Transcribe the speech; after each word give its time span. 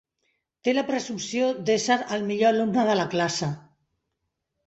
Té 0.67 0.71
la 0.75 0.83
presumpció 0.85 1.49
d'ésser 1.67 1.97
el 2.17 2.25
millor 2.31 2.55
alumne 2.55 2.85
de 2.89 2.95
la 3.01 3.07
classe. 3.13 3.51